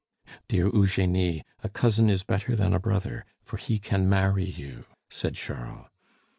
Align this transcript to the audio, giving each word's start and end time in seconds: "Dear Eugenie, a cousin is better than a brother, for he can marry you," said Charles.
"Dear 0.47 0.65
Eugenie, 0.73 1.43
a 1.63 1.69
cousin 1.69 2.09
is 2.09 2.23
better 2.23 2.55
than 2.55 2.73
a 2.73 2.79
brother, 2.79 3.23
for 3.43 3.57
he 3.57 3.77
can 3.77 4.09
marry 4.09 4.45
you," 4.49 4.85
said 5.11 5.35
Charles. 5.35 5.89